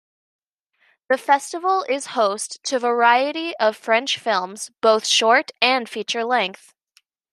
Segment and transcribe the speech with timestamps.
[1.11, 6.73] The festival is host to a variety of French films, both short and feature-length.